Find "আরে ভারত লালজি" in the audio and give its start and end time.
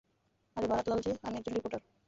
0.57-1.11